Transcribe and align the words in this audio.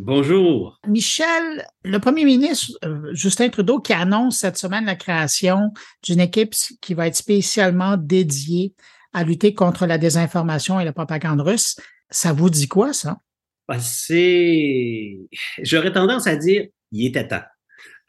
Bonjour. 0.00 0.78
Michel, 0.86 1.66
le 1.82 1.98
premier 1.98 2.24
ministre 2.24 2.78
euh, 2.84 3.12
Justin 3.14 3.48
Trudeau 3.48 3.80
qui 3.80 3.92
annonce 3.92 4.38
cette 4.38 4.56
semaine 4.56 4.84
la 4.84 4.94
création 4.94 5.72
d'une 6.04 6.20
équipe 6.20 6.54
qui 6.80 6.94
va 6.94 7.08
être 7.08 7.16
spécialement 7.16 7.96
dédiée 7.96 8.74
à 9.12 9.24
lutter 9.24 9.54
contre 9.54 9.86
la 9.86 9.98
désinformation 9.98 10.78
et 10.78 10.84
la 10.84 10.92
propagande 10.92 11.40
russe. 11.40 11.80
Ça 12.10 12.32
vous 12.32 12.48
dit 12.48 12.68
quoi, 12.68 12.92
ça? 12.92 13.18
Ben, 13.66 13.80
c'est. 13.80 15.18
J'aurais 15.62 15.92
tendance 15.92 16.28
à 16.28 16.36
dire, 16.36 16.68
il 16.92 17.06
était 17.06 17.26
temps. 17.26 17.42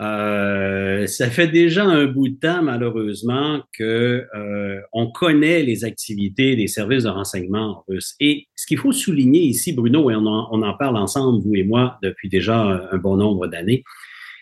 Euh, 0.01 1.07
ça 1.07 1.29
fait 1.29 1.47
déjà 1.47 1.83
un 1.83 2.05
bout 2.05 2.29
de 2.29 2.35
temps, 2.35 2.63
malheureusement, 2.63 3.61
que 3.73 4.25
euh, 4.33 4.79
on 4.93 5.11
connaît 5.11 5.61
les 5.61 5.83
activités 5.83 6.55
des 6.55 6.67
services 6.67 7.03
de 7.03 7.09
renseignement 7.09 7.83
russes. 7.87 8.15
Et 8.21 8.47
ce 8.55 8.65
qu'il 8.65 8.77
faut 8.77 8.93
souligner 8.93 9.41
ici, 9.41 9.73
Bruno, 9.73 10.09
et 10.09 10.15
on 10.15 10.25
en, 10.25 10.73
parle 10.77 10.95
ensemble, 10.95 11.43
vous 11.43 11.55
et 11.55 11.63
moi, 11.63 11.97
depuis 12.01 12.29
déjà 12.29 12.87
un 12.91 12.97
bon 12.97 13.17
nombre 13.17 13.47
d'années, 13.47 13.83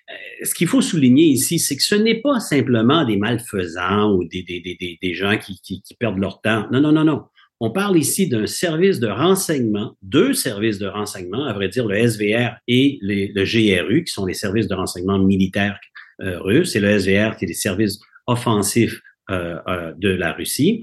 euh, 0.09 0.45
ce 0.45 0.53
qu'il 0.53 0.67
faut 0.67 0.81
souligner 0.81 1.25
ici, 1.25 1.57
c'est 1.57 1.75
que 1.75 1.83
ce 1.83 1.95
n'est 1.95 2.21
pas 2.21 2.39
simplement 2.39 3.03
des 3.03 3.17
malfaisants 3.17 4.13
ou 4.13 4.25
des, 4.25 4.43
des, 4.43 4.61
des, 4.61 4.99
des 5.01 5.13
gens 5.13 5.37
qui, 5.37 5.59
qui 5.59 5.95
perdent 5.99 6.19
leur 6.19 6.39
temps. 6.39 6.67
Non, 6.71 6.81
non, 6.81 6.91
non, 6.91 7.03
non. 7.03 7.23
On 7.59 7.71
parle 7.71 7.97
ici 7.97 8.27
d'un 8.27 8.45
service 8.45 8.99
de 8.99 9.07
renseignement, 9.07 9.97
deux 10.03 10.33
services 10.33 10.77
de 10.77 10.87
renseignement, 10.87 11.45
à 11.45 11.53
vrai 11.53 11.69
dire 11.69 11.87
le 11.87 11.97
SVR 11.97 12.55
et 12.67 12.99
le 13.01 13.43
GRU, 13.43 14.03
qui 14.03 14.13
sont 14.13 14.25
les 14.25 14.35
services 14.35 14.67
de 14.67 14.75
renseignement 14.75 15.17
militaires 15.17 15.79
euh, 16.21 16.39
russes, 16.39 16.75
et 16.75 16.79
le 16.79 16.99
SVR 16.99 17.35
qui 17.35 17.45
est 17.45 17.47
les 17.47 17.53
services 17.53 17.99
offensifs 18.27 19.01
euh, 19.31 19.57
euh, 19.67 19.93
de 19.97 20.09
la 20.09 20.33
Russie, 20.33 20.81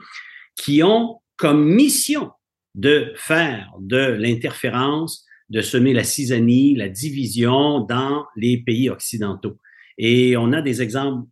qui 0.56 0.82
ont 0.82 1.20
comme 1.36 1.64
mission 1.64 2.30
de 2.74 3.12
faire 3.14 3.70
de 3.80 3.96
l'interférence, 3.96 5.24
de 5.50 5.60
semer 5.60 5.92
la 5.92 6.02
cisanie, 6.04 6.74
la 6.74 6.88
division 6.88 7.80
dans 7.80 8.24
les 8.36 8.58
pays 8.58 8.90
occidentaux. 8.90 9.58
Et 9.96 10.36
on 10.36 10.52
a 10.52 10.60
des 10.60 10.82
exemples 10.82 11.28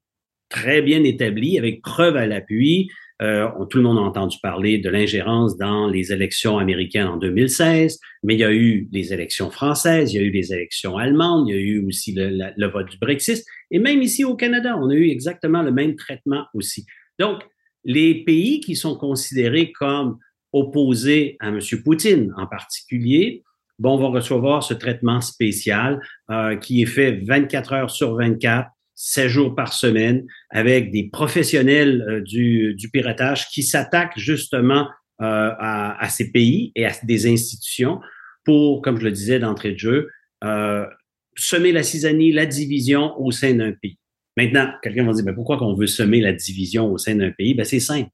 très 0.48 0.82
bien 0.82 1.02
établis, 1.02 1.58
avec 1.58 1.82
preuve 1.82 2.16
à 2.16 2.26
l'appui, 2.26 2.90
euh, 3.22 3.48
tout 3.70 3.78
le 3.78 3.84
monde 3.84 3.98
a 3.98 4.00
entendu 4.00 4.38
parler 4.42 4.78
de 4.78 4.90
l'ingérence 4.90 5.56
dans 5.56 5.86
les 5.86 6.12
élections 6.12 6.58
américaines 6.58 7.06
en 7.06 7.16
2016, 7.16 8.00
mais 8.24 8.34
il 8.34 8.40
y 8.40 8.44
a 8.44 8.52
eu 8.52 8.88
les 8.90 9.12
élections 9.12 9.50
françaises, 9.50 10.12
il 10.12 10.16
y 10.16 10.24
a 10.24 10.26
eu 10.26 10.30
les 10.30 10.52
élections 10.52 10.98
allemandes, 10.98 11.48
il 11.48 11.54
y 11.54 11.58
a 11.58 11.60
eu 11.60 11.86
aussi 11.86 12.14
le, 12.16 12.66
vote 12.68 12.90
du 12.90 12.98
Brexit, 12.98 13.44
et 13.70 13.78
même 13.78 14.02
ici 14.02 14.24
au 14.24 14.34
Canada, 14.34 14.76
on 14.76 14.90
a 14.90 14.94
eu 14.94 15.08
exactement 15.08 15.62
le 15.62 15.70
même 15.70 15.94
traitement 15.94 16.46
aussi. 16.52 16.84
Donc, 17.20 17.42
les 17.84 18.24
pays 18.24 18.60
qui 18.60 18.74
sont 18.74 18.96
considérés 18.96 19.70
comme 19.72 20.18
opposés 20.52 21.36
à 21.40 21.48
M. 21.48 21.60
Poutine 21.84 22.32
en 22.36 22.46
particulier, 22.46 23.42
bon, 23.78 23.96
vont 23.96 24.10
recevoir 24.10 24.64
ce 24.64 24.74
traitement 24.74 25.20
spécial 25.20 26.00
euh, 26.30 26.56
qui 26.56 26.82
est 26.82 26.86
fait 26.86 27.20
24 27.24 27.72
heures 27.72 27.90
sur 27.90 28.16
24 28.16 28.68
7 29.04 29.28
jours 29.28 29.56
par 29.56 29.72
semaine 29.72 30.24
avec 30.50 30.92
des 30.92 31.08
professionnels 31.08 32.04
euh, 32.08 32.20
du, 32.20 32.74
du, 32.74 32.88
piratage 32.88 33.48
qui 33.48 33.64
s'attaquent 33.64 34.16
justement 34.16 34.88
euh, 35.20 35.50
à, 35.58 36.00
à, 36.00 36.08
ces 36.08 36.30
pays 36.30 36.70
et 36.76 36.86
à 36.86 36.92
des 37.02 37.26
institutions 37.26 38.00
pour, 38.44 38.80
comme 38.80 38.98
je 39.00 39.04
le 39.04 39.10
disais 39.10 39.40
d'entrée 39.40 39.72
de 39.72 39.78
jeu, 39.78 40.08
euh, 40.44 40.86
semer 41.34 41.72
la 41.72 41.82
cisanie, 41.82 42.30
la 42.30 42.46
division 42.46 43.18
au 43.20 43.32
sein 43.32 43.54
d'un 43.54 43.72
pays. 43.72 43.98
Maintenant, 44.36 44.70
quelqu'un 44.84 45.04
va 45.04 45.12
dire, 45.12 45.24
mais 45.24 45.34
pourquoi 45.34 45.58
qu'on 45.58 45.74
veut 45.74 45.88
semer 45.88 46.20
la 46.20 46.32
division 46.32 46.86
au 46.86 46.96
sein 46.96 47.16
d'un 47.16 47.32
pays? 47.32 47.54
Ben, 47.54 47.64
c'est 47.64 47.80
simple. 47.80 48.10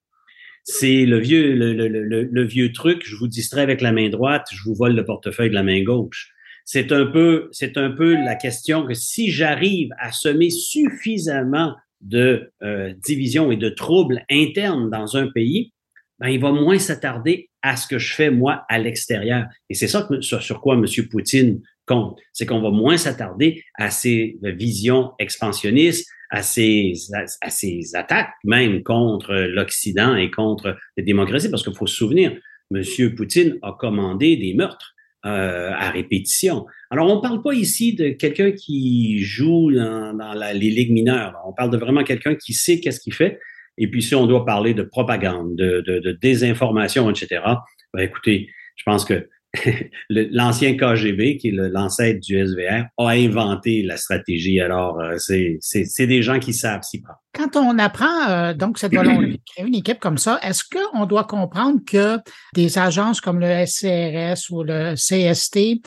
C'est 0.64 1.04
le 1.04 1.18
vieux, 1.18 1.54
le, 1.54 1.74
le, 1.74 1.88
le, 1.88 2.22
le, 2.22 2.44
vieux 2.44 2.72
truc, 2.72 3.02
je 3.04 3.14
vous 3.14 3.28
distrais 3.28 3.60
avec 3.60 3.82
la 3.82 3.92
main 3.92 4.08
droite, 4.08 4.46
je 4.52 4.62
vous 4.64 4.74
vole 4.74 4.94
le 4.94 5.04
portefeuille 5.04 5.50
de 5.50 5.54
la 5.54 5.62
main 5.62 5.82
gauche 5.82 6.32
c'est 6.70 6.92
un 6.92 7.06
peu, 7.06 7.48
c'est 7.50 7.78
un 7.78 7.90
peu 7.90 8.12
la 8.12 8.34
question 8.34 8.86
que 8.86 8.92
si 8.92 9.30
j'arrive 9.30 9.88
à 9.98 10.12
semer 10.12 10.50
suffisamment 10.50 11.74
de 12.02 12.52
euh, 12.62 12.92
divisions 13.06 13.50
et 13.50 13.56
de 13.56 13.70
troubles 13.70 14.22
internes 14.30 14.90
dans 14.90 15.16
un 15.16 15.28
pays, 15.28 15.72
ben, 16.18 16.28
il 16.28 16.38
va 16.38 16.52
moins 16.52 16.78
s'attarder 16.78 17.48
à 17.62 17.78
ce 17.78 17.86
que 17.86 17.98
je 17.98 18.12
fais 18.12 18.30
moi 18.30 18.66
à 18.68 18.78
l'extérieur. 18.78 19.46
Et 19.70 19.74
c'est 19.74 19.88
ça 19.88 20.06
sur, 20.20 20.60
quoi 20.60 20.74
M. 20.74 20.84
Poutine 21.10 21.62
compte, 21.86 22.20
c'est 22.34 22.44
qu'on 22.44 22.60
va 22.60 22.70
moins 22.70 22.98
s'attarder 22.98 23.62
à 23.78 23.90
ces 23.90 24.36
visions 24.42 25.12
expansionnistes, 25.18 26.06
à 26.28 26.42
ces, 26.42 26.92
à, 27.40 27.48
ces 27.48 27.94
attaques 27.94 28.34
même 28.44 28.82
contre 28.82 29.32
l'Occident 29.32 30.16
et 30.16 30.30
contre 30.30 30.76
les 30.98 31.02
démocraties, 31.02 31.48
parce 31.48 31.64
qu'il 31.64 31.74
faut 31.74 31.86
se 31.86 31.96
souvenir, 31.96 32.38
M. 32.74 32.82
Poutine 33.16 33.56
a 33.62 33.72
commandé 33.72 34.36
des 34.36 34.52
meurtres 34.52 34.96
euh, 35.28 35.72
à 35.72 35.90
répétition. 35.90 36.66
Alors, 36.90 37.10
on 37.10 37.16
ne 37.16 37.20
parle 37.20 37.42
pas 37.42 37.52
ici 37.52 37.94
de 37.94 38.10
quelqu'un 38.10 38.52
qui 38.52 39.18
joue 39.18 39.70
dans, 39.72 40.52
les 40.54 40.70
ligues 40.70 40.92
mineures. 40.92 41.34
On 41.46 41.52
parle 41.52 41.70
de 41.70 41.76
vraiment 41.76 42.02
quelqu'un 42.02 42.34
qui 42.34 42.54
sait 42.54 42.80
qu'est-ce 42.80 43.00
qu'il 43.00 43.14
fait. 43.14 43.38
Et 43.76 43.88
puis, 43.88 44.02
si 44.02 44.14
on 44.14 44.26
doit 44.26 44.44
parler 44.44 44.74
de 44.74 44.82
propagande, 44.82 45.54
de, 45.54 46.18
désinformation, 46.20 47.10
etc., 47.10 47.42
ben, 47.94 48.02
écoutez, 48.02 48.48
je 48.76 48.82
pense 48.84 49.04
que 49.04 49.28
l'ancien 50.10 50.76
KGB, 50.76 51.36
qui 51.38 51.48
est 51.48 51.52
l'ancêtre 51.52 52.20
du 52.20 52.38
SVR, 52.38 52.86
a 52.98 53.08
inventé 53.08 53.82
la 53.82 53.96
stratégie. 53.96 54.60
Alors, 54.60 55.00
euh, 55.00 55.16
c'est 55.18 56.06
des 56.06 56.22
gens 56.22 56.38
qui 56.38 56.52
savent 56.52 56.82
s'y 56.82 57.00
prendre. 57.00 57.18
Quand 57.32 57.56
on 57.56 57.78
apprend 57.78 58.28
euh, 58.28 58.54
donc 58.54 58.78
cette 58.78 58.94
volonté 58.94 59.26
de 59.26 59.40
créer 59.46 59.66
une 59.66 59.74
équipe 59.74 60.00
comme 60.00 60.18
ça, 60.18 60.38
est-ce 60.42 60.64
qu'on 60.64 61.06
doit 61.06 61.24
comprendre 61.24 61.80
que 61.86 62.18
des 62.54 62.78
agences 62.78 63.20
comme 63.20 63.40
le 63.40 63.64
SCRS 63.64 64.50
ou 64.50 64.62
le 64.62 64.94
CST, 64.94 65.80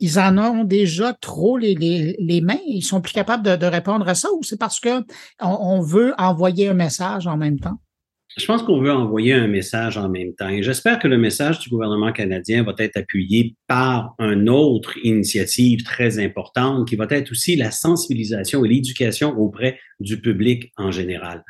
ils 0.00 0.18
en 0.18 0.36
ont 0.38 0.64
déjà 0.64 1.12
trop 1.12 1.56
les, 1.56 1.74
les, 1.74 2.16
les 2.18 2.40
mains, 2.40 2.58
ils 2.66 2.82
sont 2.82 3.00
plus 3.00 3.12
capables 3.12 3.44
de, 3.44 3.54
de 3.54 3.66
répondre 3.66 4.08
à 4.08 4.14
ça, 4.14 4.28
ou 4.32 4.42
c'est 4.42 4.58
parce 4.58 4.80
que 4.80 5.04
on 5.40 5.80
veut 5.80 6.14
envoyer 6.18 6.68
un 6.68 6.74
message 6.74 7.26
en 7.26 7.36
même 7.36 7.60
temps? 7.60 7.78
Je 8.36 8.46
pense 8.46 8.64
qu'on 8.64 8.80
veut 8.80 8.92
envoyer 8.92 9.32
un 9.32 9.46
message 9.46 9.96
en 9.96 10.08
même 10.08 10.34
temps 10.34 10.48
et 10.48 10.62
j'espère 10.62 10.98
que 10.98 11.06
le 11.06 11.16
message 11.16 11.60
du 11.60 11.68
gouvernement 11.68 12.10
canadien 12.10 12.64
va 12.64 12.74
être 12.78 12.96
appuyé 12.96 13.54
par 13.68 14.16
une 14.18 14.48
autre 14.48 14.98
initiative 15.04 15.84
très 15.84 16.18
importante 16.18 16.88
qui 16.88 16.96
va 16.96 17.06
être 17.10 17.30
aussi 17.30 17.54
la 17.54 17.70
sensibilisation 17.70 18.64
et 18.64 18.68
l'éducation 18.68 19.38
auprès 19.38 19.78
du 20.00 20.20
public 20.20 20.72
en 20.76 20.90
général. 20.90 21.44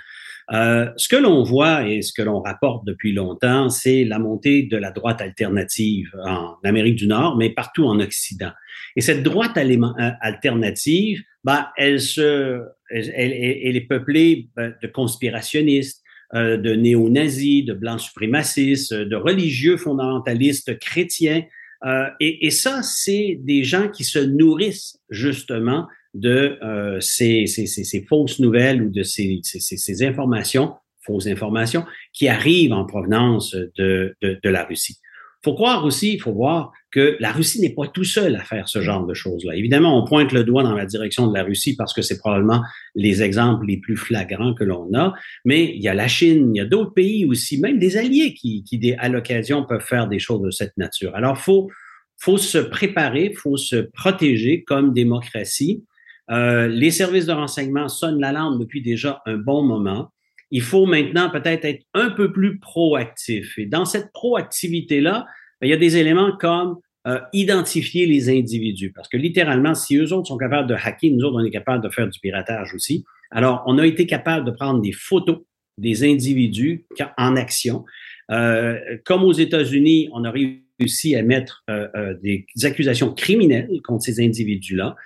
Euh, 0.53 0.91
ce 0.99 1.09
que 1.09 1.17
l'on 1.17 1.43
voit 1.43 1.89
et 1.89 2.03
ce 2.03 2.13
que 2.13 2.21
l'on 2.21 2.43
rapporte 2.43 2.87
depuis 2.87 3.13
longtemps, 3.13 3.71
c'est 3.71 4.05
la 4.05 4.19
montée 4.19 4.65
de 4.65 4.77
la 4.77 4.91
droite 4.91 5.23
alternative 5.23 6.11
en 6.23 6.57
Amérique 6.65 6.97
du 6.97 7.07
Nord, 7.07 7.39
mais 7.39 7.49
partout 7.49 7.85
en 7.85 7.99
Occident. 7.99 8.53
Et 8.95 9.01
cette 9.01 9.23
droite 9.23 9.57
euh, 9.57 10.11
alternative, 10.21 11.23
bah, 11.45 11.73
elle, 11.79 11.99
se, 11.99 12.61
elle, 12.91 13.11
elle 13.17 13.77
est 13.77 13.89
peuplée 13.89 14.51
ben, 14.55 14.75
de 14.83 14.87
conspirationnistes, 14.87 16.04
euh, 16.35 16.57
de 16.57 16.75
néo-nazis, 16.75 17.65
de 17.65 17.75
blancs 17.75 18.01
suprémacistes, 18.01 18.95
de 18.95 19.17
religieux 19.17 19.77
fondamentalistes 19.77 20.79
chrétiens. 20.79 21.43
Euh, 21.85 22.07
et, 22.21 22.47
et, 22.47 22.51
ça, 22.51 22.83
c'est 22.83 23.39
des 23.43 23.63
gens 23.63 23.89
qui 23.89 24.05
se 24.05 24.19
nourrissent 24.19 24.99
justement 25.11 25.87
de 26.15 26.59
euh, 26.63 27.01
ces, 27.01 27.47
ces, 27.47 27.67
ces, 27.67 28.05
fausses 28.09 28.39
nouvelles 28.41 28.83
ou 28.83 28.91
de 28.91 29.03
ces, 29.03 29.41
ces, 29.43 30.03
informations, 30.05 30.75
fausses 31.03 31.27
informations, 31.27 31.85
qui 32.13 32.29
arrivent 32.29 32.73
en 32.73 32.87
provenance 32.87 33.55
de, 33.55 34.17
de, 34.23 34.39
de 34.43 34.49
la 34.49 34.65
Russie 34.65 34.99
faut 35.45 35.55
croire 35.55 35.85
aussi, 35.85 36.15
il 36.15 36.21
faut 36.21 36.33
voir 36.33 36.73
que 36.91 37.17
la 37.21 37.31
Russie 37.31 37.61
n'est 37.61 37.75
pas 37.75 37.87
tout 37.87 38.05
seul 38.05 38.35
à 38.37 38.41
faire 38.41 38.69
ce 38.69 38.81
genre 38.81 39.07
de 39.07 39.13
choses-là. 39.13 39.55
Évidemment, 39.55 39.99
on 39.99 40.07
pointe 40.07 40.33
le 40.33 40.43
doigt 40.43 40.63
dans 40.63 40.75
la 40.75 40.87
direction 40.87 41.27
de 41.27 41.37
la 41.37 41.45
Russie 41.45 41.77
parce 41.77 41.93
que 41.93 42.01
c'est 42.01 42.19
probablement 42.19 42.63
les 42.95 43.23
exemples 43.23 43.67
les 43.67 43.77
plus 43.77 43.97
flagrants 43.97 44.55
que 44.55 44.65
l'on 44.65 44.93
a, 44.95 45.13
mais 45.45 45.65
il 45.77 45.83
y 45.83 45.89
a 45.89 45.95
la 45.95 46.09
Chine, 46.09 46.55
il 46.55 46.59
y 46.59 46.61
a 46.61 46.65
d'autres 46.65 46.95
pays 46.95 47.27
aussi, 47.27 47.61
même 47.61 47.79
des 47.79 47.99
alliés 47.99 48.33
qui, 48.33 48.65
qui 48.65 48.95
à 48.99 49.09
l'occasion, 49.09 49.65
peuvent 49.65 49.85
faire 49.85 50.09
des 50.09 50.19
choses 50.19 50.41
de 50.41 50.51
cette 50.51 50.77
nature. 50.79 51.15
Alors, 51.15 51.37
faut, 51.37 51.71
faut 52.19 52.39
se 52.39 52.59
préparer, 52.59 53.35
faut 53.35 53.59
se 53.59 53.77
protéger 53.77 54.65
comme 54.65 54.95
démocratie. 54.95 55.85
Euh, 56.31 56.69
les 56.69 56.91
services 56.91 57.27
de 57.27 57.33
renseignement 57.33 57.89
sonnent 57.89 58.21
la 58.21 58.33
lampe 58.33 58.59
depuis 58.59 58.81
déjà 58.81 59.21
un 59.27 59.37
bon 59.37 59.63
moment 59.63 60.11
il 60.55 60.63
faut 60.63 60.87
maintenant 60.87 61.31
peut-être 61.31 61.65
être 61.65 61.85
un 61.95 62.11
peu 62.11 62.33
plus 62.33 62.61
proactif. 62.61 63.59
Et 63.59 63.67
dans 63.67 63.85
cette 63.85 64.13
proactivité-là, 64.13 65.27
il 65.67 65.71
y 65.71 65.75
a 65.75 65.79
des 65.79 65.97
éléments 65.97 66.37
comme 66.37 66.79
euh, 67.07 67.21
identifier 67.33 68.07
les 68.07 68.31
individus. 68.31 68.91
Parce 68.91 69.09
que 69.09 69.19
littéralement, 69.19 69.75
si 69.75 69.97
eux 69.97 70.13
autres 70.13 70.29
sont 70.29 70.39
capables 70.39 70.69
de 70.69 70.75
hacker, 70.75 71.11
nous 71.13 71.25
autres, 71.25 71.37
on 71.39 71.45
est 71.45 71.51
capable 71.51 71.85
de 71.85 71.91
faire 71.91 72.09
du 72.09 72.19
piratage 72.19 72.73
aussi. 72.75 73.05
Alors, 73.31 73.63
on 73.67 73.77
a 73.79 73.87
été 73.87 74.07
capable 74.07 74.47
de 74.47 74.51
prendre 74.51 74.81
des 74.81 74.93
photos 74.93 75.41
des 75.77 76.05
individus 76.05 76.87
en 77.19 77.37
action. 77.37 77.85
Euh, 78.31 78.79
comme 79.05 79.23
aux 79.23 79.33
États-Unis, 79.33 80.09
on 80.13 80.25
a 80.25 80.31
réussi 80.31 81.15
à 81.15 81.23
mettre 81.23 81.63
euh, 81.69 82.15
des 82.23 82.47
accusations 82.63 83.13
criminelles 83.13 83.81
contre 83.85 84.05
ces 84.05 84.25
individus-là 84.25 84.97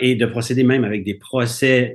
et 0.00 0.14
de 0.14 0.26
procéder 0.26 0.62
même 0.62 0.84
avec 0.84 1.02
des 1.02 1.14
procès 1.14 1.92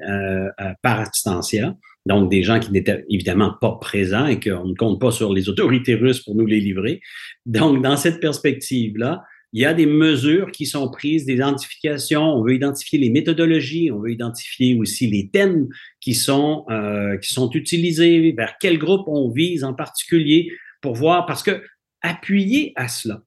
par 0.81 0.99
assistantia 0.99 1.73
donc 2.05 2.29
des 2.29 2.43
gens 2.43 2.59
qui 2.59 2.71
n'étaient 2.71 3.05
évidemment 3.09 3.53
pas 3.59 3.77
présents 3.79 4.27
et 4.27 4.39
qu'on 4.39 4.65
ne 4.65 4.75
compte 4.75 4.99
pas 4.99 5.11
sur 5.11 5.33
les 5.33 5.49
autorités 5.49 5.95
russes 5.95 6.21
pour 6.21 6.35
nous 6.35 6.45
les 6.45 6.59
livrer. 6.59 7.01
Donc, 7.45 7.81
dans 7.81 7.97
cette 7.97 8.19
perspective-là, 8.19 9.23
il 9.53 9.61
y 9.61 9.65
a 9.65 9.73
des 9.73 9.85
mesures 9.85 10.51
qui 10.51 10.65
sont 10.65 10.89
prises, 10.89 11.25
des 11.25 11.33
identifications. 11.33 12.23
On 12.23 12.43
veut 12.43 12.55
identifier 12.55 12.97
les 12.97 13.09
méthodologies, 13.09 13.91
on 13.91 13.99
veut 13.99 14.11
identifier 14.11 14.75
aussi 14.75 15.07
les 15.07 15.29
thèmes 15.29 15.67
qui 15.99 16.13
sont 16.13 16.65
euh, 16.69 17.17
qui 17.17 17.33
sont 17.33 17.49
utilisés, 17.51 18.31
vers 18.31 18.55
quel 18.59 18.77
groupe 18.77 19.07
on 19.07 19.29
vise 19.29 19.63
en 19.63 19.73
particulier 19.73 20.51
pour 20.81 20.95
voir 20.95 21.25
parce 21.25 21.43
que 21.43 21.61
appuyer 22.01 22.71
à 22.75 22.87
cela 22.87 23.23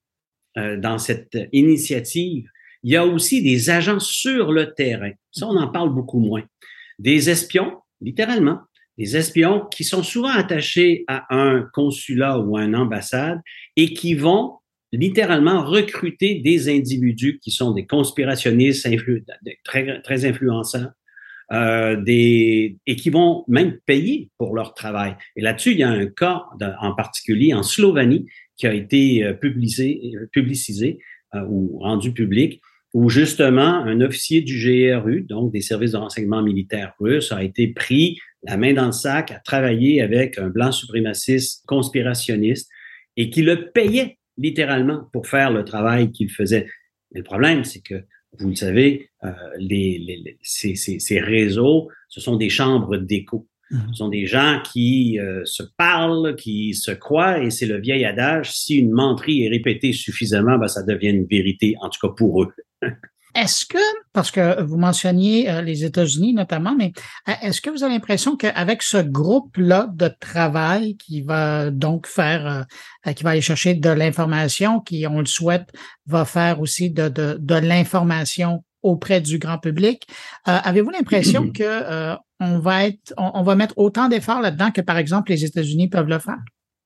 euh, 0.57 0.79
dans 0.79 0.99
cette 0.99 1.39
initiative, 1.53 2.49
il 2.83 2.93
y 2.93 2.97
a 2.97 3.05
aussi 3.05 3.43
des 3.43 3.71
agents 3.71 4.01
sur 4.01 4.51
le 4.51 4.73
terrain. 4.73 5.13
Ça, 5.31 5.47
on 5.47 5.57
en 5.57 5.69
parle 5.69 5.93
beaucoup 5.95 6.21
moins. 6.21 6.43
Des 6.99 7.29
espions, 7.29 7.79
littéralement, 8.01 8.61
des 8.99 9.17
espions 9.17 9.67
qui 9.71 9.85
sont 9.85 10.03
souvent 10.03 10.31
attachés 10.31 11.05
à 11.09 11.27
un 11.35 11.63
consulat 11.73 12.39
ou 12.39 12.57
à 12.57 12.65
une 12.65 12.77
ambassade 12.77 13.41
et 13.77 13.93
qui 13.93 14.15
vont 14.15 14.59
littéralement 14.93 15.65
recruter 15.65 16.37
des 16.37 16.69
individus 16.69 17.41
qui 17.43 17.51
sont 17.51 17.73
des 17.73 17.87
conspirationnistes 17.87 18.87
très, 19.65 20.01
très 20.03 20.25
euh, 21.53 22.03
et 22.07 22.97
qui 22.97 23.11
vont 23.11 23.45
même 23.49 23.79
payer 23.85 24.31
pour 24.39 24.55
leur 24.55 24.73
travail. 24.73 25.17
Et 25.37 25.43
là-dessus, 25.43 25.73
il 25.73 25.79
y 25.79 25.83
a 25.83 25.91
un 25.91 26.07
cas 26.07 26.45
en 26.81 26.95
particulier 26.95 27.53
en 27.53 27.63
Slovénie 27.63 28.27
qui 28.57 28.67
a 28.67 28.73
été 28.73 29.25
euh, 29.25 29.35
publicisé, 29.35 30.15
publicisé 30.33 30.99
euh, 31.35 31.45
ou 31.49 31.79
rendu 31.81 32.13
public, 32.13 32.63
où 32.95 33.11
justement 33.11 33.83
un 33.85 34.01
officier 34.01 34.41
du 34.41 34.57
GRU, 34.57 35.23
donc 35.23 35.53
des 35.53 35.61
services 35.61 35.93
de 35.93 35.97
renseignement 35.97 36.43
militaire 36.43 36.95
russes, 37.01 37.33
a 37.33 37.43
été 37.43 37.67
pris 37.69 38.19
la 38.45 38.57
main 38.57 38.73
dans 38.73 38.87
le 38.87 38.93
sac 38.93 39.33
à 39.33 39.41
travailler 39.41 40.01
avec 40.01 40.39
un 40.39 40.49
blanc 40.49 40.71
suprémaciste 40.71 41.65
conspirationniste 41.67 42.71
et 43.17 43.31
qui 43.31 43.43
le 43.43 43.71
payait 43.73 44.19
littéralement 44.39 45.09
pour 45.13 45.27
faire 45.27 45.51
le 45.51 45.65
travail 45.65 46.13
qu'il 46.13 46.31
faisait. 46.31 46.69
Mais 47.13 47.21
le 47.21 47.25
problème, 47.25 47.65
c'est 47.65 47.81
que, 47.81 48.05
vous 48.39 48.51
le 48.51 48.55
savez, 48.55 49.11
euh, 49.25 49.31
les, 49.59 49.99
les, 49.99 50.39
ces, 50.43 50.77
ces, 50.77 50.99
ces, 51.01 51.21
réseaux, 51.21 51.89
ce 52.09 52.21
sont 52.21 52.37
des 52.37 52.49
chambres 52.49 52.97
d'écho. 52.97 53.49
Mhm. 53.71 53.89
Ce 53.91 53.95
sont 53.95 54.09
des 54.09 54.27
gens 54.27 54.61
qui 54.73 55.19
euh, 55.19 55.43
se 55.45 55.63
parlent, 55.77 56.37
qui 56.37 56.75
se 56.75 56.91
croient, 56.91 57.43
et 57.43 57.51
c'est 57.51 57.67
le 57.67 57.81
vieil 57.81 58.05
adage, 58.05 58.53
si 58.53 58.77
une 58.77 58.91
menterie 58.91 59.45
est 59.45 59.49
répétée 59.49 59.93
suffisamment, 59.93 60.59
ben, 60.59 60.69
ça 60.69 60.83
devient 60.83 61.11
une 61.11 61.27
vérité, 61.27 61.75
en 61.81 61.89
tout 61.89 62.07
cas 62.07 62.13
pour 62.17 62.43
eux. 62.43 62.53
Est-ce 63.35 63.67
que, 63.67 63.79
parce 64.13 64.31
que 64.31 64.63
vous 64.63 64.77
mentionniez 64.77 65.51
euh, 65.51 65.61
les 65.61 65.85
États-Unis 65.85 66.35
notamment, 66.35 66.75
mais 66.77 66.93
euh, 67.29 67.33
est-ce 67.43 67.61
que 67.61 67.69
vous 67.69 67.83
avez 67.83 67.95
l'impression 67.95 68.37
qu'avec 68.37 68.83
ce 68.83 68.99
groupe-là 68.99 69.89
de 69.93 70.09
travail 70.21 70.97
qui 70.97 71.23
va 71.23 71.71
donc 71.71 72.07
faire, 72.07 72.67
euh, 73.07 73.13
qui 73.13 73.25
va 73.25 73.31
aller 73.31 73.41
chercher 73.41 73.75
de 73.75 73.91
l'information, 73.91 74.81
qui, 74.81 75.05
on 75.09 75.19
le 75.19 75.27
souhaite, 75.27 75.73
va 76.07 76.25
faire 76.25 76.61
aussi 76.61 76.91
de, 76.91 77.09
de, 77.09 77.37
de 77.41 77.55
l'information 77.57 78.65
auprès 78.83 79.21
du 79.21 79.39
grand 79.39 79.59
public, 79.59 80.07
avez-vous 80.45 80.91
l'impression 80.91 81.51
que 81.51 82.15
on 82.39 82.59
va 82.59 82.85
être, 82.85 83.15
on 83.17 83.43
va 83.43 83.55
mettre 83.55 83.73
autant 83.79 84.09
d'efforts 84.09 84.43
là-dedans 84.43 84.73
que, 84.73 84.83
par 84.83 84.99
exemple, 84.99 85.31
les 85.31 85.43
États-Unis 85.43 85.89
peuvent 85.89 86.09
le 86.09 86.19
faire? 86.19 86.37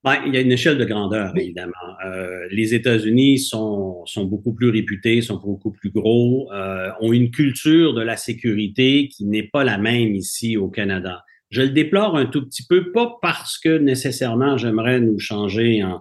Ben, 0.03 0.17
il 0.25 0.33
y 0.33 0.37
a 0.37 0.41
une 0.41 0.51
échelle 0.51 0.77
de 0.77 0.85
grandeur, 0.85 1.35
évidemment. 1.37 1.73
Euh, 2.05 2.47
les 2.51 2.73
États-Unis 2.73 3.39
sont, 3.39 4.05
sont 4.05 4.23
beaucoup 4.23 4.53
plus 4.53 4.69
réputés, 4.69 5.21
sont 5.21 5.37
beaucoup 5.37 5.71
plus 5.71 5.89
gros, 5.89 6.49
euh, 6.53 6.89
ont 7.01 7.11
une 7.11 7.31
culture 7.31 7.93
de 7.93 8.01
la 8.01 8.15
sécurité 8.15 9.09
qui 9.09 9.25
n'est 9.25 9.43
pas 9.43 9.65
la 9.65 9.77
même 9.77 10.15
ici 10.15 10.55
au 10.55 10.69
Canada. 10.69 11.25
Je 11.49 11.63
le 11.63 11.69
déplore 11.69 12.15
un 12.15 12.27
tout 12.27 12.45
petit 12.45 12.65
peu, 12.65 12.93
pas 12.93 13.17
parce 13.21 13.57
que 13.57 13.77
nécessairement 13.77 14.57
j'aimerais 14.57 15.01
nous 15.01 15.19
changer 15.19 15.83
en, 15.83 15.99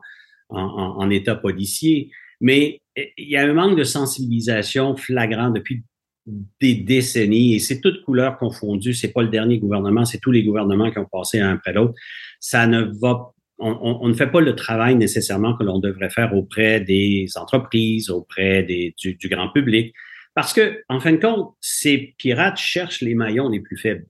en, 0.50 0.60
en, 0.60 1.10
état 1.10 1.34
policier, 1.34 2.10
mais 2.40 2.80
il 2.96 3.28
y 3.28 3.36
a 3.36 3.42
un 3.42 3.52
manque 3.52 3.76
de 3.76 3.84
sensibilisation 3.84 4.94
flagrant 4.96 5.50
depuis 5.50 5.82
des 6.60 6.74
décennies 6.74 7.54
et 7.54 7.58
c'est 7.58 7.80
toutes 7.80 8.02
couleurs 8.02 8.38
confondues. 8.38 8.94
C'est 8.94 9.12
pas 9.12 9.22
le 9.22 9.28
dernier 9.28 9.58
gouvernement, 9.58 10.04
c'est 10.04 10.18
tous 10.18 10.30
les 10.30 10.44
gouvernements 10.44 10.90
qui 10.90 10.98
ont 10.98 11.08
passé 11.10 11.40
un 11.40 11.54
après 11.54 11.72
l'autre. 11.72 11.94
Ça 12.38 12.66
ne 12.66 12.82
va 13.00 13.32
on, 13.58 14.08
ne 14.08 14.14
fait 14.14 14.30
pas 14.30 14.40
le 14.40 14.54
travail 14.54 14.94
nécessairement 14.94 15.56
que 15.56 15.64
l'on 15.64 15.78
devrait 15.78 16.10
faire 16.10 16.34
auprès 16.34 16.80
des 16.80 17.26
entreprises, 17.36 18.10
auprès 18.10 18.62
des, 18.62 18.94
du, 18.98 19.28
grand 19.28 19.48
public, 19.50 19.94
parce 20.34 20.52
que, 20.52 20.82
en 20.88 21.00
fin 21.00 21.12
de 21.12 21.16
compte, 21.16 21.54
ces 21.60 22.14
pirates 22.18 22.58
cherchent 22.58 23.00
les 23.00 23.14
maillons 23.14 23.48
les 23.48 23.60
plus 23.60 23.76
faibles. 23.76 24.06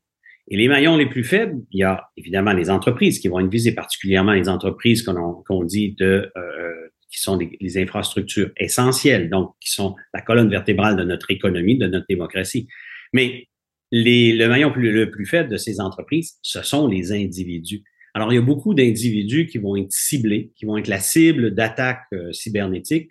Et 0.51 0.57
les 0.57 0.69
maillons 0.69 0.97
les 0.97 1.07
plus 1.07 1.25
faibles, 1.25 1.57
il 1.73 1.81
y 1.81 1.83
a 1.83 2.09
évidemment 2.17 2.53
les 2.53 2.71
entreprises 2.71 3.19
qui 3.19 3.29
vont 3.29 3.41
être 3.41 3.51
visées, 3.51 3.75
particulièrement 3.75 4.33
les 4.33 4.49
entreprises 4.49 5.03
qu'on 5.03 5.65
dit 5.65 5.95
de 5.99 6.31
euh, 6.37 6.89
qui 7.11 7.21
sont 7.21 7.39
les 7.39 7.79
infrastructures 7.79 8.51
essentielles, 8.59 9.31
donc 9.31 9.55
qui 9.61 9.71
sont 9.71 9.95
la 10.13 10.21
colonne 10.21 10.51
vertébrale 10.51 10.97
de 10.97 11.05
notre 11.05 11.31
économie, 11.31 11.79
de 11.79 11.87
notre 11.87 12.07
démocratie. 12.07 12.69
Mais 13.15 13.49
les, 13.91 14.35
le 14.35 14.49
maillon 14.49 14.73
le 14.75 15.11
plus 15.11 15.25
faible 15.25 15.51
de 15.51 15.57
ces 15.57 15.81
entreprises, 15.81 16.39
ce 16.43 16.63
sont 16.63 16.87
les 16.87 17.13
individus. 17.13 17.83
Alors, 18.19 18.33
il 18.33 18.35
y 18.35 18.39
a 18.41 18.43
beaucoup 18.43 18.75
d'individus 18.75 19.47
qui 19.47 19.59
vont 19.59 19.77
être 19.77 19.93
ciblés, 19.93 20.51
qui 20.57 20.67
vont 20.67 20.77
être 20.77 20.89
la 20.89 20.99
cible 20.99 21.55
d'attaques 21.55 22.03
euh, 22.13 22.33
cybernétiques 22.33 23.09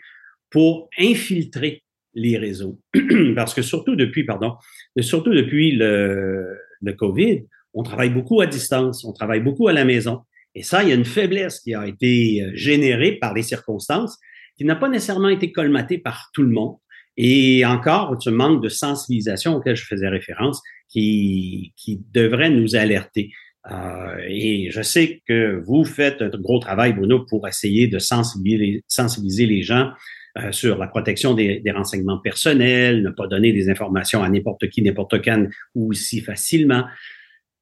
pour 0.50 0.90
infiltrer 1.00 1.82
les 2.14 2.38
réseaux. 2.38 2.82
Parce 3.38 3.54
que 3.54 3.62
surtout 3.62 3.96
depuis, 3.96 4.26
pardon, 4.26 4.56
surtout 5.00 5.34
depuis 5.34 5.72
le, 5.72 6.58
COVID, 6.98 7.46
on 7.74 7.84
travaille 7.84 8.10
beaucoup 8.10 8.42
à 8.42 8.48
distance, 8.48 9.06
on 9.06 9.14
travaille 9.14 9.40
beaucoup 9.40 9.70
à 9.70 9.72
la 9.72 9.86
maison. 9.86 10.24
Et 10.56 10.62
ça, 10.62 10.84
il 10.84 10.90
y 10.90 10.92
a 10.92 10.96
une 10.96 11.06
faiblesse 11.06 11.62
qui 11.62 11.74
a 11.74 11.88
été 11.88 12.44
euh, 12.44 12.52
générée 12.54 13.14
par 13.14 13.34
les 13.34 13.44
circonstances, 13.44 14.18
qui 14.58 14.66
n'a 14.66 14.76
pas 14.76 14.90
nécessairement 14.90 15.30
été 15.30 15.54
colmatée 15.54 16.00
par 16.00 16.32
tout 16.34 16.44
le 16.44 16.50
monde. 16.50 16.76
Et 17.16 17.64
encore, 17.66 18.22
ce 18.22 18.30
manque 18.30 18.62
de 18.62 18.68
sensibilisation 18.68 19.56
auquel 19.56 19.78
je 19.78 19.86
faisais 19.86 20.10
référence, 20.10 20.62
qui 20.90 21.72
devrait 22.12 22.50
nous 22.50 22.76
alerter. 22.76 23.32
Euh, 23.72 24.18
et 24.28 24.70
je 24.72 24.82
sais 24.82 25.22
que 25.28 25.62
vous 25.66 25.84
faites 25.84 26.22
un 26.22 26.30
gros 26.30 26.60
travail, 26.60 26.94
Bruno, 26.94 27.26
pour 27.26 27.48
essayer 27.48 27.88
de 27.88 28.00
sensibiliser, 28.00 29.46
les 29.46 29.62
gens 29.62 29.92
euh, 30.38 30.52
sur 30.52 30.78
la 30.78 30.88
protection 30.88 31.34
des, 31.34 31.62
renseignements 31.74 32.20
personnels, 32.20 33.04
ne 33.04 33.10
pas 33.10 33.28
donner 33.28 33.52
des 33.52 33.70
informations 33.70 34.24
à 34.24 34.30
n'importe 34.30 34.70
qui, 34.70 34.82
n'importe 34.82 35.24
quand 35.24 35.48
ou 35.76 35.92
aussi 35.92 36.22
facilement. 36.22 36.86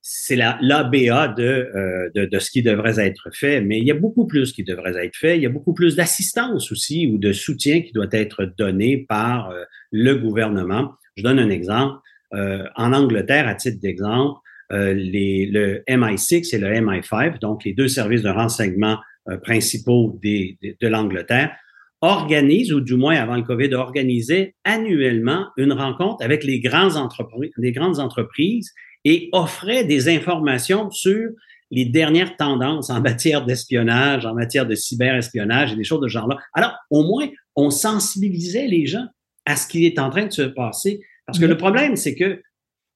C'est 0.07 0.36
l'ABA 0.36 1.30
de, 1.30 1.44
euh, 1.44 2.10
de, 2.13 2.25
de, 2.25 2.40
ce 2.40 2.52
qui 2.52 2.62
devrait 2.62 3.00
être 3.00 3.30
fait, 3.34 3.62
mais 3.62 3.80
il 3.80 3.86
y 3.86 3.92
a 3.92 3.96
beaucoup 3.96 4.28
plus 4.28 4.54
qui 4.54 4.63
devrait 4.63 5.04
être 5.04 5.16
fait. 5.16 5.38
Il 5.38 5.42
y 5.42 5.48
a 5.48 5.50
beaucoup 5.50 5.74
plus 5.74 5.96
d'assistance 5.96 6.72
aussi 6.72 7.07
ou 7.07 7.18
de 7.18 7.34
soutien 7.34 7.81
qui 7.81 7.92
doit 7.92 8.06
être 8.12 8.54
donné 8.60 9.06
par 9.10 9.52
le 9.92 10.13
gouvernement. 10.13 10.94
Je 11.18 11.24
donne 11.24 11.40
un 11.40 11.50
exemple. 11.50 11.98
En 12.31 12.94
Angleterre, 12.94 13.47
à 13.47 13.56
titre 13.56 13.80
d'exemple, 13.81 14.40
les, 14.72 15.45
le 15.45 15.84
MI6 15.88 16.56
et 16.56 16.60
le 16.60 16.68
MI5, 16.68 17.40
donc 17.40 17.64
les 17.64 17.74
deux 17.74 17.88
services 17.88 18.24
de 18.24 18.30
renseignement 18.30 18.98
euh, 19.28 19.38
principaux 19.38 20.19
des, 20.22 20.60
de 20.62 20.88
l'Angleterre, 20.88 21.56
organisent, 22.02 22.72
ou 22.72 22.80
du 22.80 22.95
moins 22.95 23.16
avant 23.16 23.38
le 23.38 23.42
COVID, 23.42 23.74
organisaient 23.74 24.54
annuellement 24.64 25.48
une 25.57 25.74
rencontre 25.74 26.24
avec 26.24 26.44
les, 26.44 26.60
grands 26.60 26.95
entreprises, 26.95 27.52
les 27.57 27.72
grandes 27.72 28.00
entreprises 28.00 28.72
et 29.04 29.30
offraient 29.31 29.84
des 29.84 30.10
informations 30.10 30.92
sur 30.92 31.31
les 31.72 31.86
dernières 31.86 32.38
tendances 32.38 32.92
en 32.92 33.02
matière 33.02 33.44
d'espionnage, 33.44 34.28
en 34.28 34.36
matière 34.36 34.68
de 34.68 34.76
cyberespionnage 34.76 35.74
et 35.74 35.76
des 35.76 35.84
choses 35.84 36.02
de 36.02 36.07
ce 36.07 36.14
genre-là. 36.14 36.38
Alors, 36.54 36.76
au 36.92 37.04
moins, 37.04 37.28
on 37.56 37.72
sensibilisait 37.72 38.68
les 38.68 38.86
gens 38.86 39.07
à 39.45 39.56
ce 39.56 39.68
qui 39.68 39.88
est 39.88 39.98
en 39.98 40.12
train 40.12 40.28
de 40.28 40.31
se 40.34 40.44
passer. 40.44 41.02
Parce 41.26 41.40
que 41.40 41.45
le 41.45 41.57
problème, 41.57 41.95
c'est 41.95 42.14
que 42.14 42.44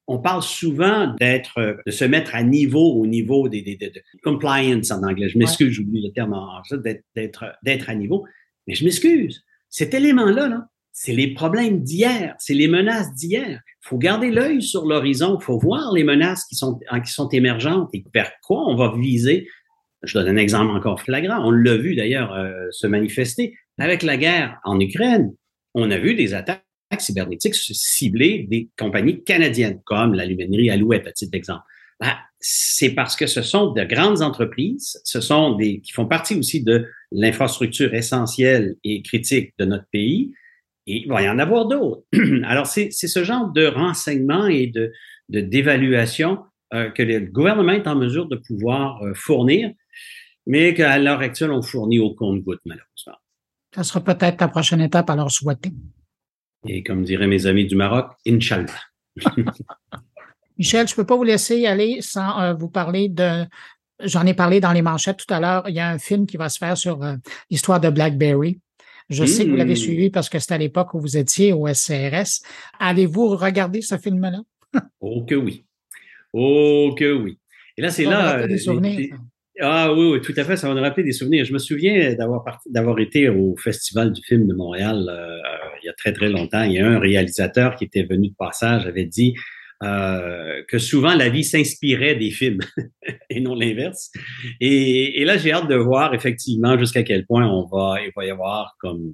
on 0.09 0.17
parle 0.17 0.41
souvent 0.41 1.13
d'être, 1.19 1.81
de 1.85 1.91
se 1.91 2.03
mettre 2.03 2.33
à 2.33 2.41
niveau 2.41 2.95
au 2.95 3.05
niveau 3.05 3.47
des, 3.47 3.61
des, 3.61 3.77
de 3.77 4.01
compliance 4.23 4.89
en 4.89 5.03
anglais. 5.03 5.29
Je 5.29 5.37
m'excuse, 5.37 5.71
j'oublie 5.71 6.01
le 6.01 6.11
terme 6.11 6.33
en 6.33 6.57
anglais, 6.57 7.01
d'être, 7.15 7.45
d'être 7.63 7.89
à 7.89 7.95
niveau. 7.95 8.25
Mais 8.67 8.73
je 8.73 8.83
m'excuse. 8.83 9.43
Cet 9.69 9.93
élément-là, 9.93 10.47
là, 10.47 10.65
c'est 10.91 11.13
les 11.13 11.33
problèmes 11.33 11.83
d'hier, 11.83 12.35
c'est 12.39 12.55
les 12.55 12.67
menaces 12.67 13.13
d'hier. 13.13 13.61
Il 13.85 13.87
faut 13.87 13.99
garder 13.99 14.31
l'œil 14.31 14.63
sur 14.63 14.85
l'horizon, 14.85 15.37
il 15.39 15.43
faut 15.43 15.59
voir 15.59 15.93
les 15.93 16.03
menaces 16.03 16.43
qui 16.45 16.55
sont, 16.55 16.79
qui 17.05 17.11
sont 17.11 17.29
émergentes 17.29 17.89
et 17.93 18.03
vers 18.11 18.31
quoi 18.41 18.67
on 18.67 18.75
va 18.75 18.93
viser. 18.97 19.47
Je 20.01 20.17
donne 20.17 20.27
un 20.27 20.37
exemple 20.37 20.71
encore 20.71 21.01
flagrant. 21.01 21.45
On 21.45 21.51
l'a 21.51 21.77
vu 21.77 21.95
d'ailleurs 21.95 22.33
euh, 22.33 22.51
se 22.71 22.87
manifester 22.87 23.53
avec 23.77 24.01
la 24.01 24.17
guerre 24.17 24.59
en 24.63 24.79
Ukraine. 24.79 25.33
On 25.75 25.91
a 25.91 25.99
vu 25.99 26.15
des 26.15 26.33
attaques 26.33 26.65
cybernétiques 26.97 27.55
cibler 27.55 28.47
des 28.49 28.69
compagnies 28.77 29.23
canadiennes, 29.23 29.81
comme 29.85 30.13
la 30.13 30.25
luminerie 30.25 30.69
Alouette, 30.69 31.07
à 31.07 31.11
titre 31.11 31.31
d'exemple. 31.31 31.63
Ben, 31.99 32.15
c'est 32.39 32.91
parce 32.91 33.15
que 33.15 33.27
ce 33.27 33.41
sont 33.41 33.73
de 33.73 33.83
grandes 33.83 34.21
entreprises, 34.21 34.99
ce 35.03 35.19
sont 35.19 35.55
des 35.55 35.81
qui 35.81 35.91
font 35.91 36.07
partie 36.07 36.35
aussi 36.35 36.63
de 36.63 36.87
l'infrastructure 37.11 37.93
essentielle 37.93 38.75
et 38.83 39.01
critique 39.01 39.53
de 39.59 39.65
notre 39.65 39.85
pays, 39.91 40.33
et 40.87 41.03
il 41.03 41.07
va 41.07 41.21
y 41.21 41.29
en 41.29 41.37
avoir 41.37 41.67
d'autres. 41.67 42.03
Alors, 42.45 42.65
c'est 42.65 42.89
ce 42.91 43.23
genre 43.23 43.51
de 43.51 43.65
renseignements 43.65 44.47
et 44.47 44.67
de 44.67 44.91
d'évaluation 45.27 46.39
euh, 46.73 46.89
que 46.89 47.03
le 47.03 47.19
gouvernement 47.19 47.73
est 47.73 47.87
en 47.87 47.95
mesure 47.95 48.27
de 48.27 48.35
pouvoir 48.35 49.03
euh, 49.03 49.13
fournir, 49.13 49.71
mais 50.47 50.73
qu'à 50.73 50.97
l'heure 50.97 51.19
actuelle, 51.19 51.51
on 51.51 51.61
fournit 51.61 51.99
au 51.99 52.15
compte-goutte, 52.15 52.61
malheureusement. 52.65 53.17
Ça 53.75 53.83
sera 53.83 54.03
peut-être 54.03 54.41
la 54.41 54.47
prochaine 54.47 54.81
étape 54.81 55.09
à 55.11 55.15
leur 55.15 55.29
souhaiter. 55.29 55.71
Et 56.67 56.83
comme 56.83 57.03
diraient 57.03 57.27
mes 57.27 57.45
amis 57.45 57.65
du 57.65 57.75
Maroc, 57.75 58.11
Inch'Allah. 58.27 58.67
Michel, 60.57 60.87
je 60.87 60.93
ne 60.93 60.95
peux 60.97 61.05
pas 61.05 61.15
vous 61.15 61.23
laisser 61.23 61.65
aller 61.65 62.01
sans 62.01 62.41
euh, 62.41 62.53
vous 62.53 62.69
parler 62.69 63.07
de. 63.09 63.45
J'en 64.03 64.25
ai 64.25 64.33
parlé 64.33 64.59
dans 64.59 64.71
les 64.71 64.81
manchettes 64.81 65.17
tout 65.25 65.33
à 65.33 65.39
l'heure. 65.39 65.67
Il 65.67 65.75
y 65.75 65.79
a 65.79 65.89
un 65.89 65.99
film 65.99 66.25
qui 66.25 66.37
va 66.37 66.49
se 66.49 66.57
faire 66.57 66.77
sur 66.77 67.03
euh, 67.03 67.15
l'histoire 67.49 67.79
de 67.79 67.89
BlackBerry. 67.89 68.59
Je 69.09 69.25
sais 69.25 69.45
que 69.45 69.49
vous 69.49 69.55
l'avez 69.55 69.73
hmm. 69.73 69.77
suivi 69.77 70.09
parce 70.09 70.29
que 70.29 70.37
c'était 70.37 70.53
à 70.53 70.57
l'époque 70.59 70.93
où 70.93 70.99
vous 70.99 71.17
étiez 71.17 71.51
au 71.51 71.67
SCRS. 71.73 72.43
Allez-vous 72.79 73.29
regarder 73.35 73.81
ce 73.81 73.97
film-là? 73.97 74.41
oh 75.01 75.25
que 75.25 75.35
oui. 75.35 75.65
Oh 76.31 76.93
que 76.97 77.11
oui. 77.11 77.39
Et 77.75 77.81
là, 77.81 77.89
c'est 77.89 78.05
là. 78.05 78.45
Des 78.45 78.59
souvenirs, 78.59 79.17
ah 79.61 79.93
oui, 79.93 80.11
oui, 80.13 80.21
tout 80.21 80.33
à 80.37 80.43
fait, 80.43 80.55
ça 80.55 80.67
va 80.67 80.73
nous 80.73 80.81
rappeler 80.81 81.03
des 81.03 81.11
souvenirs. 81.11 81.43
Je 81.43 81.53
me 81.53 81.57
souviens 81.57 82.13
d'avoir 82.13 82.61
d'avoir 82.67 82.99
été 82.99 83.27
au 83.29 83.55
Festival 83.57 84.13
du 84.13 84.21
film 84.23 84.47
de 84.47 84.53
Montréal 84.53 85.05
euh, 85.09 85.37
euh, 85.37 85.68
a 85.89 85.93
très, 85.93 86.13
très 86.13 86.29
longtemps. 86.29 86.63
Il 86.63 86.73
y 86.73 86.79
a 86.79 86.87
un 86.87 86.99
réalisateur 86.99 87.75
qui 87.75 87.85
était 87.85 88.03
venu 88.03 88.29
de 88.29 88.35
passage, 88.35 88.85
avait 88.85 89.05
dit 89.05 89.35
euh, 89.81 90.61
que 90.67 90.77
souvent 90.77 91.15
la 91.15 91.29
vie 91.29 91.43
s'inspirait 91.43 92.15
des 92.15 92.31
films 92.31 92.59
et 93.29 93.39
non 93.39 93.55
l'inverse. 93.55 94.11
Et, 94.59 95.23
là, 95.23 95.37
j'ai 95.37 95.53
hâte 95.53 95.69
de 95.69 95.75
voir 95.75 96.13
effectivement 96.13 96.77
jusqu'à 96.77 97.03
quel 97.03 97.25
point 97.25 97.47
on 97.47 97.65
va, 97.65 98.01
il 98.01 98.11
va 98.15 98.25
y 98.25 98.29
avoir 98.29 98.75
comme 98.79 99.13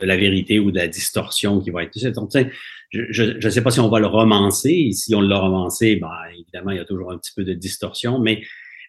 de 0.00 0.06
la 0.06 0.16
vérité 0.16 0.58
ou 0.58 0.70
de 0.70 0.76
la 0.76 0.88
distorsion 0.88 1.60
qui 1.60 1.70
va 1.70 1.82
être. 1.82 1.98
Je 2.90 3.22
ne 3.44 3.50
sais 3.50 3.62
pas 3.62 3.70
si 3.70 3.80
on 3.80 3.88
va 3.88 3.98
le 3.98 4.06
romancer. 4.06 4.90
Si 4.92 5.14
on 5.14 5.20
l'a 5.20 5.38
romancé, 5.38 5.96
ben, 5.96 6.10
évidemment, 6.38 6.70
il 6.70 6.76
y 6.76 6.80
a 6.80 6.84
toujours 6.84 7.10
un 7.10 7.18
petit 7.18 7.32
peu 7.34 7.44
de 7.44 7.54
distorsion, 7.54 8.20
mais 8.20 8.42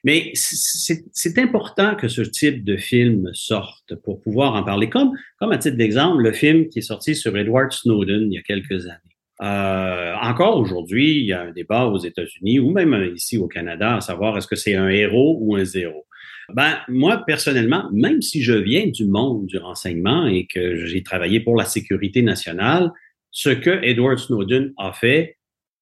mais 0.03 0.31
c'est 0.33 1.37
important 1.37 1.95
que 1.95 2.07
ce 2.07 2.21
type 2.21 2.63
de 2.63 2.77
film 2.77 3.29
sorte 3.33 3.95
pour 4.03 4.21
pouvoir 4.21 4.55
en 4.55 4.63
parler. 4.63 4.89
Comme, 4.89 5.11
comme 5.39 5.51
à 5.51 5.57
titre 5.57 5.77
d'exemple, 5.77 6.21
le 6.21 6.33
film 6.33 6.67
qui 6.69 6.79
est 6.79 6.83
sorti 6.83 7.15
sur 7.15 7.37
Edward 7.37 7.71
Snowden 7.71 8.31
il 8.31 8.35
y 8.35 8.37
a 8.37 8.43
quelques 8.43 8.85
années. 8.85 9.01
Euh, 9.41 10.15
encore 10.21 10.57
aujourd'hui, 10.57 11.19
il 11.19 11.25
y 11.25 11.33
a 11.33 11.41
un 11.41 11.51
débat 11.51 11.85
aux 11.85 11.99
États-Unis 11.99 12.59
ou 12.59 12.71
même 12.71 13.11
ici 13.15 13.37
au 13.37 13.47
Canada 13.47 13.97
à 13.97 14.01
savoir 14.01 14.37
est-ce 14.37 14.47
que 14.47 14.55
c'est 14.55 14.75
un 14.75 14.89
héros 14.89 15.37
ou 15.41 15.55
un 15.55 15.63
zéro. 15.63 16.05
Ben, 16.53 16.77
moi, 16.87 17.23
personnellement, 17.25 17.89
même 17.91 18.21
si 18.21 18.41
je 18.41 18.53
viens 18.53 18.87
du 18.87 19.05
monde 19.05 19.45
du 19.47 19.57
renseignement 19.57 20.27
et 20.27 20.47
que 20.47 20.85
j'ai 20.85 21.03
travaillé 21.03 21.41
pour 21.41 21.55
la 21.55 21.65
sécurité 21.65 22.21
nationale, 22.21 22.91
ce 23.31 23.49
que 23.49 23.83
Edward 23.83 24.17
Snowden 24.17 24.73
a 24.77 24.93
fait, 24.93 25.36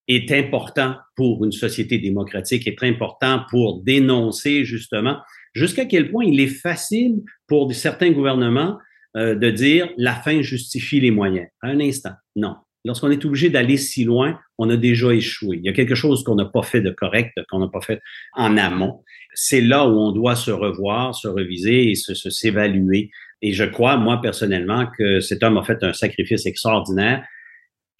est 0.08 0.30
important 0.32 0.96
pour 1.16 1.44
une 1.44 1.52
société 1.52 1.98
démocratique, 1.98 2.66
est 2.66 2.82
important 2.82 3.44
pour 3.50 3.82
dénoncer 3.82 4.64
justement 4.64 5.18
jusqu'à 5.54 5.86
quel 5.86 6.10
point 6.10 6.24
il 6.24 6.40
est 6.40 6.46
facile 6.46 7.22
pour 7.46 7.72
certains 7.74 8.10
gouvernements 8.10 8.78
euh, 9.16 9.34
de 9.34 9.50
dire 9.50 9.88
la 9.96 10.14
fin 10.14 10.42
justifie 10.42 11.00
les 11.00 11.10
moyens. 11.10 11.48
un 11.62 11.80
instant, 11.80 12.12
non. 12.36 12.56
Lorsqu'on 12.84 13.10
est 13.10 13.24
obligé 13.24 13.50
d'aller 13.50 13.78
si 13.78 14.04
loin, 14.04 14.38
on 14.58 14.70
a 14.70 14.76
déjà 14.76 15.12
échoué. 15.12 15.56
Il 15.56 15.64
y 15.64 15.68
a 15.68 15.72
quelque 15.72 15.96
chose 15.96 16.22
qu'on 16.22 16.36
n'a 16.36 16.44
pas 16.44 16.62
fait 16.62 16.80
de 16.80 16.90
correct, 16.90 17.32
qu'on 17.50 17.58
n'a 17.58 17.66
pas 17.66 17.80
fait 17.80 18.00
en 18.34 18.56
amont. 18.56 19.02
C'est 19.34 19.60
là 19.60 19.88
où 19.88 19.98
on 19.98 20.12
doit 20.12 20.36
se 20.36 20.52
revoir, 20.52 21.12
se 21.12 21.26
reviser 21.26 21.90
et 21.90 21.94
se 21.96 22.14
s'évaluer. 22.14 23.10
Et 23.42 23.52
je 23.52 23.64
crois, 23.64 23.96
moi, 23.96 24.20
personnellement, 24.20 24.86
que 24.96 25.18
cet 25.18 25.42
homme 25.42 25.56
a 25.56 25.64
fait 25.64 25.82
un 25.82 25.92
sacrifice 25.92 26.46
extraordinaire 26.46 27.24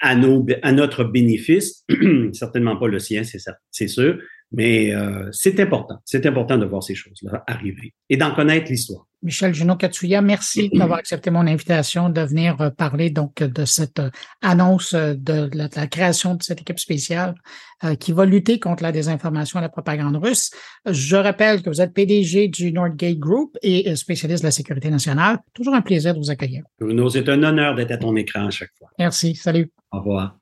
à, 0.00 0.14
notre 0.14 1.04
bénéfice, 1.04 1.84
certainement 2.32 2.76
pas 2.76 2.88
le 2.88 2.98
sien, 2.98 3.22
c'est 3.70 3.88
sûr, 3.88 4.18
mais 4.52 4.94
euh, 4.94 5.30
c'est 5.32 5.58
important. 5.60 5.98
C'est 6.04 6.26
important 6.26 6.58
de 6.58 6.66
voir 6.66 6.82
ces 6.82 6.94
choses-là 6.94 7.44
arriver 7.46 7.94
et 8.08 8.16
d'en 8.16 8.34
connaître 8.34 8.70
l'histoire. 8.70 9.05
Michel 9.22 9.54
Junot 9.54 9.76
Katsuya, 9.76 10.20
merci 10.20 10.68
d'avoir 10.74 10.98
accepté 10.98 11.30
mon 11.30 11.46
invitation 11.46 12.08
de 12.08 12.20
venir 12.20 12.60
euh, 12.60 12.70
parler 12.70 13.10
donc 13.10 13.42
de 13.42 13.64
cette 13.64 13.98
euh, 13.98 14.10
annonce 14.42 14.94
de 14.94 15.50
la, 15.52 15.68
création 15.86 16.34
de 16.34 16.42
cette 16.42 16.60
équipe 16.60 16.78
spéciale 16.78 17.34
qui 18.00 18.12
va 18.12 18.24
lutter 18.24 18.58
contre 18.58 18.82
la 18.82 18.90
désinformation 18.90 19.58
et 19.58 19.62
la 19.62 19.68
propagande 19.68 20.16
russe. 20.16 20.50
Je 20.86 21.14
rappelle 21.14 21.62
que 21.62 21.68
vous 21.68 21.82
êtes 21.82 21.92
PDG 21.92 22.48
du 22.48 22.72
Nordgate 22.72 23.18
Group 23.18 23.56
et 23.62 23.94
spécialiste 23.96 24.42
de 24.42 24.46
la 24.46 24.50
sécurité 24.50 24.88
nationale. 24.88 25.40
Toujours 25.52 25.74
un 25.74 25.82
plaisir 25.82 26.14
de 26.14 26.18
vous 26.18 26.30
accueillir. 26.30 26.64
Bruno, 26.80 27.10
c'est 27.10 27.28
un 27.28 27.42
honneur 27.42 27.74
d'être 27.74 27.92
à 27.92 27.98
ton 27.98 28.16
écran 28.16 28.46
à 28.46 28.50
chaque 28.50 28.72
fois. 28.78 28.88
Merci. 28.98 29.34
Salut. 29.34 29.70
Au 29.92 29.98
revoir. 29.98 30.34